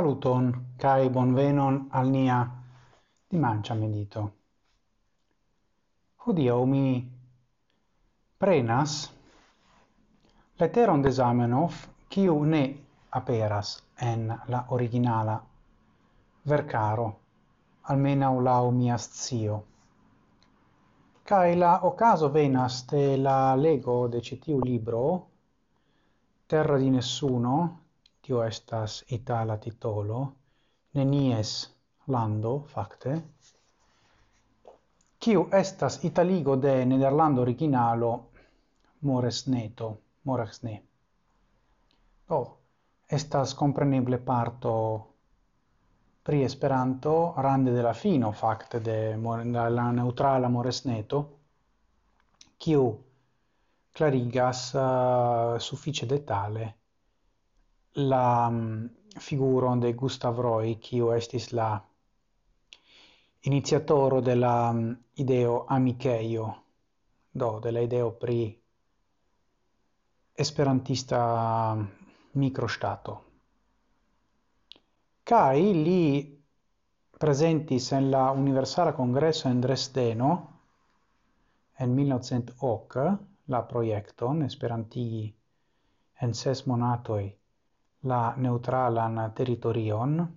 Saluton 0.00 0.76
kai 0.80 1.10
bonvenon 1.12 1.74
al 1.92 2.08
nia 2.08 2.36
dimancia 3.30 3.74
medito. 3.74 4.20
Hodio 6.24 6.54
mi 6.64 6.84
prenas 8.38 8.94
letteron 10.60 11.02
de 11.02 11.10
Zamenhof 11.10 11.82
kiu 12.08 12.44
ne 12.44 12.62
aperas 13.10 13.74
en 14.00 14.24
la 14.48 14.64
originala 14.68 15.36
vercaro 16.48 17.08
almena 17.82 18.32
lau 18.40 18.70
mia 18.70 18.96
zio. 18.96 19.62
Kai 21.24 21.56
la 21.56 21.74
ocaso 21.82 22.30
venas 22.30 22.86
de 22.86 23.18
la 23.18 23.54
lego 23.54 24.08
de 24.08 24.22
citiu 24.22 24.60
libro 24.64 25.04
Terra 26.46 26.78
di 26.78 26.88
nessuno 26.88 27.79
kio 28.30 28.44
estas 28.46 29.04
itala 29.10 29.56
titolo, 29.58 30.18
nenies 30.94 31.54
lando, 32.06 32.52
fakte, 32.72 33.14
kiu 35.18 35.48
estas 35.60 35.96
italigo 36.04 36.54
de 36.56 36.84
nederlando 36.86 37.42
originalo? 37.42 38.12
Moresneto, 39.00 39.90
moresne. 40.22 40.76
Do, 42.28 42.36
oh, 42.36 42.48
estas 43.18 43.56
compreneble 43.58 44.18
parto 44.18 44.74
pri 46.22 46.44
Esperanto 46.44 47.34
rande 47.36 47.72
de 47.72 47.82
la 47.82 47.92
fino 47.92 48.30
fakte 48.30 48.80
de 48.80 49.16
la 49.16 49.90
neutrala 49.90 50.48
moresneto, 50.48 51.24
kiu 52.56 52.90
clarigas 53.90 54.68
uh, 54.74 55.58
suffice 55.58 56.06
detale 56.06 56.76
la 57.94 58.46
um, 58.48 58.88
figuron 59.18 59.80
de 59.80 59.92
Gustav 59.94 60.38
Roy, 60.38 60.78
qui 60.78 61.00
estis 61.16 61.50
la 61.52 61.82
iniziatoro 63.42 64.20
de 64.20 64.34
la 64.36 64.70
um, 64.70 64.96
ideo 65.14 65.64
amiceio, 65.68 66.54
do, 67.32 67.58
de 67.60 67.72
la 67.72 67.80
ideo 67.80 68.12
pri 68.12 68.60
esperantista 70.34 71.74
mm, 71.74 71.88
microstato. 72.32 73.22
Kai 75.22 75.72
li 75.74 76.38
presentis 77.18 77.92
en 77.92 78.10
la 78.10 78.30
Universala 78.30 78.92
Congresso 78.92 79.48
in 79.48 79.60
Dresdeno 79.60 80.30
en 81.76 81.94
1908 81.94 83.18
la 83.46 83.62
proiecton 83.62 84.42
Esperantigi 84.42 85.34
en 86.20 86.34
ses 86.34 86.64
monatoi 86.66 87.39
la 88.02 88.34
neutralan 88.36 89.32
territorion 89.34 90.28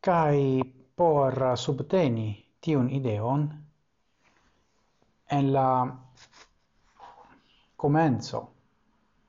kai 0.00 0.62
por 0.96 1.34
subteni 1.56 2.28
tiun 2.60 2.88
ideon 2.90 3.42
en 5.30 5.52
la 5.52 5.68
comenzo 7.76 8.40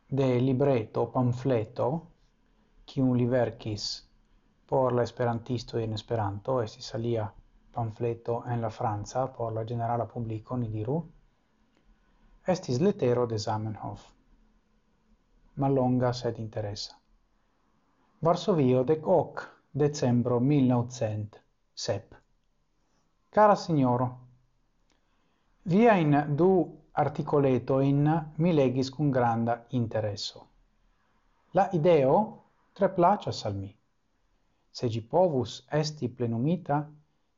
de 0.07 0.39
libreto 0.39 1.07
pamfleto 1.07 1.87
qui 2.85 3.01
un 3.01 3.17
liverkis 3.17 4.07
por 4.65 4.93
la 4.93 5.03
esperantisto 5.03 5.77
in 5.77 5.93
esperanto 5.93 6.65
si 6.65 6.81
salia 6.81 7.33
pamfleto 7.71 8.43
en 8.45 8.61
la 8.61 8.69
franca 8.69 9.27
por 9.27 9.51
la 9.53 9.65
generala 9.65 10.05
publico 10.05 10.55
ni 10.55 10.69
diru 10.69 10.97
estis 12.47 12.79
letero 12.79 13.25
de 13.25 13.37
Zamenhof 13.39 14.14
mallonga 15.55 16.11
sed 16.13 16.37
interessa. 16.37 16.97
Varsovio, 18.19 18.83
dec 18.83 19.05
hoc, 19.05 19.43
decembro 19.71 20.39
1907. 20.39 22.21
Cara 23.29 23.55
signoro, 23.55 24.19
via 25.63 25.95
in 25.95 26.25
du 26.29 26.83
articoleto 26.91 27.79
in 27.79 28.31
mi 28.35 28.53
legis 28.53 28.89
cum 28.89 29.09
granda 29.09 29.65
interesso. 29.69 30.47
La 31.51 31.69
ideo 31.71 32.43
tre 32.71 32.89
placas 32.89 33.45
al 33.45 33.55
mi. 33.55 33.75
Se 34.69 34.87
gi 34.87 35.01
povus 35.01 35.65
esti 35.69 36.09
plenumita, 36.09 36.89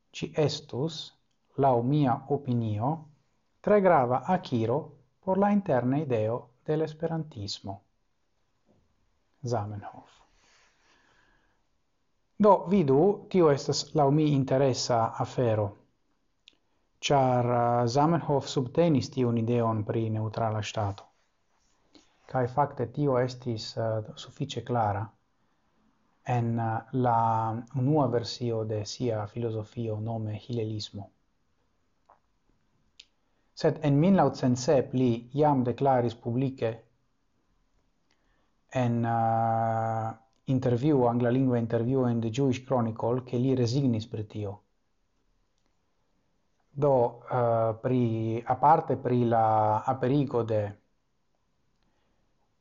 ci 0.10 0.32
estus, 0.36 1.14
lau 1.56 1.82
mia 1.82 2.24
opinio, 2.28 3.08
tre 3.60 3.82
grava 3.82 4.24
aciro 4.24 4.78
por 5.20 5.38
la 5.38 5.50
interna 5.50 5.98
ideo 5.98 6.54
dell'esperantismo. 6.64 7.82
Zamenhof. 9.46 10.18
Do, 12.40 12.54
vidu, 12.70 13.26
tio 13.30 13.50
estas 13.52 13.96
lau 13.96 14.12
mi 14.12 14.32
interesa 14.34 15.14
afero, 15.24 15.68
char 17.00 17.46
uh, 17.46 17.88
Zamenhof 17.88 18.48
subtenis 18.48 19.10
tiun 19.10 19.38
ideon 19.38 19.84
pri 19.84 20.10
neutrala 20.10 20.62
stato. 20.62 21.04
Kai 22.28 22.48
fakte 22.48 22.88
tio 22.94 23.18
estis 23.18 23.76
uh, 23.78 24.14
suffice 24.16 24.64
clara 24.64 25.04
en 26.38 26.60
uh, 26.60 26.82
la 26.92 27.20
unua 27.76 28.08
versio 28.08 28.64
de 28.64 28.86
sia 28.86 29.26
filosofio 29.28 30.00
nome 30.00 30.40
hilelismo. 30.48 31.10
Sed 33.54 33.80
en 33.82 34.00
1907 34.00 34.94
li 34.94 35.30
jam 35.34 35.64
declaris 35.64 36.16
publice 36.16 36.74
en 38.70 39.04
uh, 39.04 40.18
interview, 40.46 41.06
angla 41.06 41.30
lingua 41.30 41.58
interview 41.58 42.08
in 42.08 42.20
the 42.20 42.30
Jewish 42.30 42.64
Chronicle, 42.64 43.24
che 43.24 43.38
li 43.38 43.56
resignis 43.56 44.06
per 44.08 44.26
tio. 44.26 44.62
Do, 46.70 47.24
uh, 47.30 47.80
pri, 47.80 48.42
a 48.46 48.56
parte 48.56 48.98
pri 48.98 49.28
la 49.28 49.84
aperigo 49.84 50.44
de, 50.44 50.78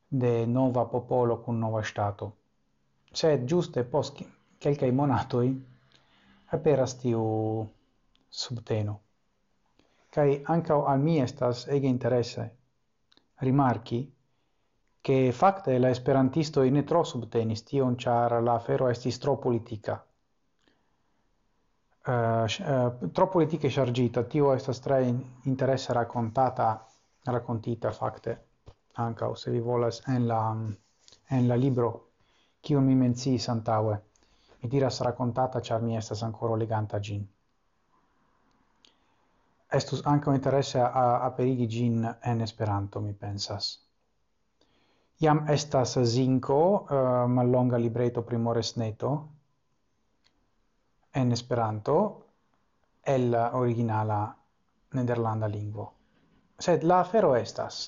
de 0.07 0.45
nova 0.45 0.85
popolo 0.85 1.41
con 1.41 1.57
nova 1.57 1.83
stato, 1.83 2.35
sed 3.11 3.45
giuste 3.45 3.83
post 3.83 4.25
che 4.57 4.91
monatoi 4.91 5.65
aperas 6.45 6.97
tiu 6.97 7.69
subteno. 8.27 9.01
kai 10.17 10.41
anche 10.43 10.71
al 10.71 10.99
mi 10.99 11.19
estas 11.21 11.67
ege 11.67 11.87
interesse 11.87 12.55
rimarchi 13.35 14.11
che 15.07 15.31
fakte 15.31 15.77
la 15.77 15.87
esperantisto 15.87 16.63
in 16.63 16.83
tro 16.83 17.05
subtenis 17.05 17.63
tion 17.63 17.95
char 17.95 18.43
la 18.43 18.55
afero 18.55 18.89
estis 18.89 19.17
tro 19.17 19.37
politica. 19.37 20.05
Uh, 22.05 22.11
uh, 22.11 23.11
tro 23.13 23.29
politica 23.29 23.69
chargita, 23.69 24.23
tio 24.23 24.51
estas 24.51 24.81
tre 24.81 24.99
interesse 25.43 25.93
raccontata, 25.93 26.85
raccontita 27.23 27.93
fakte 27.93 28.35
ankaŭ 29.05 29.31
se 29.35 29.51
vi 29.51 29.61
volas 29.61 30.01
en 30.07 30.27
la 30.27 30.41
en 31.29 31.47
la 31.47 31.55
libro 31.55 31.89
kiun 32.61 32.83
mi 32.83 32.95
menci 32.95 33.37
santaue. 33.37 33.97
Mi 34.59 34.69
diras 34.69 34.99
raccontata 34.99 35.61
char 35.61 35.81
mi 35.81 35.95
estas 35.95 36.23
ancora 36.23 36.55
leganta 36.57 36.99
gin. 36.99 37.25
Estus 39.71 40.03
ankaŭ 40.05 40.33
interesse 40.33 40.79
a 40.81 41.09
aperigi 41.31 41.67
gin 41.67 42.15
en 42.21 42.41
Esperanto, 42.41 42.99
mi 42.99 43.13
pensas. 43.13 43.86
Iam 45.19 45.47
estas 45.49 45.97
zinco 46.05 46.57
uh, 46.73 47.25
mallonga 47.27 47.77
libreto 47.77 48.21
primoresneto 48.21 49.11
en 51.13 51.31
Esperanto 51.31 51.95
el 53.03 53.33
originala 53.33 54.35
nederlanda 54.93 55.47
lingvo. 55.47 55.93
Sed 56.59 56.83
la 56.83 56.99
afero 56.99 57.35
estas, 57.35 57.79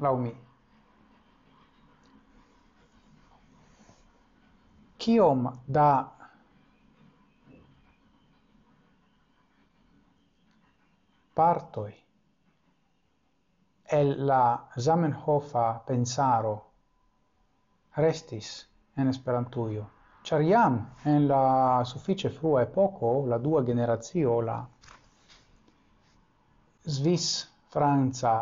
lau 0.00 0.16
mi, 0.18 0.32
kiom 4.98 5.48
da 5.66 5.88
partoi 11.34 12.03
el 13.94 14.26
la 14.26 14.44
Zamenhofa 14.76 15.66
pensaro 15.86 16.54
restis 17.96 18.48
en 18.96 19.08
Esperantujo. 19.08 19.84
Ĉar 20.24 20.42
jam 20.48 20.78
en 21.10 21.26
la 21.28 21.84
sufiĉe 21.84 22.30
frua 22.36 22.62
epoko, 22.64 23.10
la 23.28 23.38
dua 23.38 23.62
generacio, 23.64 24.40
la 24.40 24.56
Svis-Franca 26.96 28.34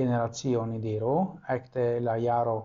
generazio 0.00 0.64
ni 0.66 0.80
diru, 0.80 1.16
ecte 1.48 1.84
la 2.00 2.16
iaro 2.16 2.56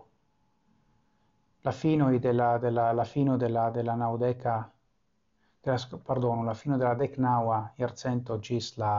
la 1.63 1.71
fino 1.71 2.09
de 2.17 2.33
la 2.33 2.57
de 2.57 2.71
la 2.71 2.91
la 2.91 3.05
fino 3.05 3.37
de 3.37 3.49
la 3.49 3.69
de 3.69 3.83
la 3.83 3.95
naudeca 3.95 4.55
de 5.63 5.71
la, 5.71 5.97
perdono, 6.07 6.43
la 6.43 6.53
fino 6.53 6.77
della 6.77 6.95
decnaua 6.95 7.73
iercento 7.77 8.39
gis 8.39 8.77
la 8.77 8.93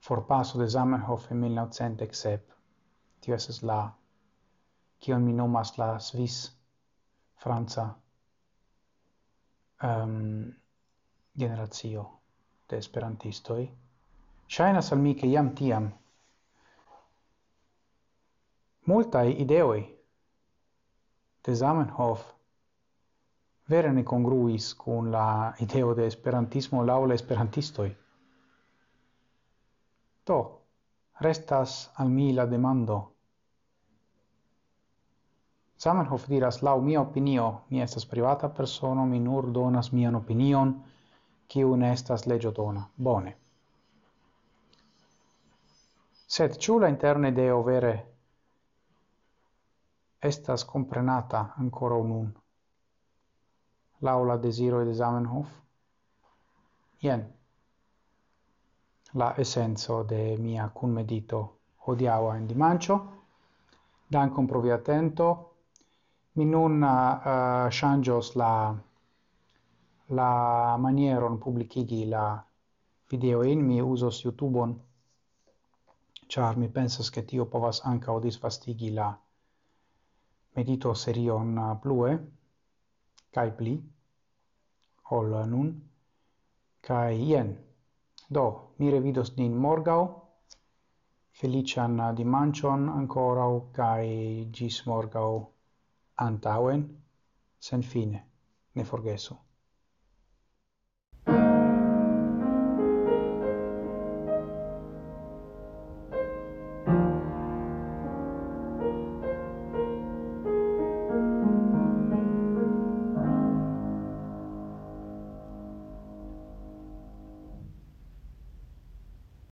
forpaso 0.00 0.58
de 0.58 0.68
Zamenhof 0.68 1.30
in 1.30 1.40
1907. 1.40 2.54
Tio 3.20 3.34
esas 3.34 3.62
la, 3.62 3.80
kion 4.98 5.24
mi 5.24 5.32
nomas 5.32 5.76
la 5.78 5.98
Swiss, 5.98 6.50
Franca, 7.36 7.86
ehm, 9.82 10.10
um, 10.10 10.52
generazio 11.36 12.08
de 12.68 12.78
esperantistoi. 12.78 13.70
Shainas 14.48 14.92
al 14.92 14.98
mi 14.98 15.14
che 15.14 15.26
iam 15.26 15.54
tiam 15.54 15.92
multae 18.90 19.30
ideoi 19.30 19.82
de 21.44 21.54
Zamenhof 21.54 22.22
vere 23.70 23.92
ne 23.92 24.02
congruis 24.02 24.74
cun 24.74 25.10
la 25.10 25.54
ideo 25.60 25.94
de 25.94 26.06
esperantismo 26.06 26.82
laula 26.84 27.14
esperantistoi. 27.14 27.90
Do, 30.26 30.38
restas 31.20 31.90
al 31.96 32.08
mi 32.08 32.32
la 32.32 32.46
demando. 32.46 32.98
Zamenhof 35.80 36.26
diras, 36.28 36.60
lau 36.62 36.80
mia 36.80 37.00
opinio, 37.00 37.62
mi 37.70 37.80
estas 37.80 38.06
privata 38.06 38.48
persona, 38.48 39.04
mi 39.04 39.18
nur 39.18 39.50
donas 39.52 39.92
mian 39.92 40.14
opinion, 40.14 40.74
kiu 41.48 41.76
ne 41.76 41.92
estas 41.92 42.26
legio 42.26 42.50
dona. 42.50 42.84
Bone. 42.96 43.36
Sed 46.26 46.58
ciu 46.60 46.78
la 46.78 46.88
interne 46.88 47.32
deo 47.32 47.62
vere 47.62 47.94
estas 50.20 50.64
comprenata 50.64 51.54
ancora 51.56 51.96
unun? 51.96 52.28
Laula 54.00 54.36
desiro 54.36 54.84
de 54.84 54.94
Zamenhof? 54.94 55.48
Jen, 57.02 57.24
la 59.14 59.34
essenzo 59.36 60.04
de 60.04 60.36
mia 60.38 60.68
cunmedito 60.68 61.56
medito 61.86 62.32
en 62.34 62.46
dimanĉo. 62.46 63.00
Dankon 64.08 64.46
pro 64.46 64.60
via 64.60 64.74
atento. 64.74 65.50
Mi 66.34 66.44
nun 66.44 66.82
uh, 66.82 66.88
uh 66.88 67.70
changios 67.70 68.34
la 68.36 68.74
la 70.10 70.76
manieron 70.76 71.38
publicigi 71.38 72.04
la 72.04 72.44
video 73.08 73.42
in 73.42 73.60
mi 73.66 73.80
uzos 73.80 74.24
youtube 74.24 74.74
char 76.28 76.56
mi 76.56 76.68
pensas 76.68 77.10
che 77.10 77.24
tio 77.24 77.44
povas 77.46 77.80
ankaŭ 77.84 78.20
disvastigi 78.20 78.90
la 78.90 79.18
medito 80.54 80.94
serion 80.94 81.58
uh, 81.58 81.78
plue 81.80 82.18
kai 83.30 83.50
pli 83.52 83.74
ol 85.10 85.46
nun 85.46 85.68
kai 86.80 87.14
ien 87.30 87.69
Do, 88.36 88.74
mi 88.78 88.90
revidos 88.90 89.36
nin 89.36 89.56
morgau. 89.66 90.02
Felician 91.40 91.96
dimancion 92.14 92.88
ancorau, 92.88 93.54
cae 93.74 94.46
gis 94.58 94.82
morgau 94.86 95.32
antauen, 96.26 96.84
sen 97.58 97.82
fine, 97.82 98.22
ne 98.74 98.84
forgesu. 98.84 99.36